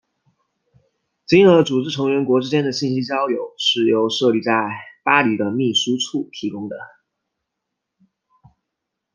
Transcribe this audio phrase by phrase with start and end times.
[1.27, 4.51] 经合组织成员国之间的信息交流是由设立在
[5.03, 6.75] 巴黎的秘书处提供的。